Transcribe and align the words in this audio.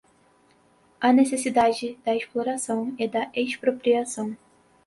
a 0.99 1.13
necessidade 1.13 1.95
da 2.03 2.15
exploração 2.15 2.95
e 2.97 3.07
da 3.07 3.29
expropriação 3.35 4.35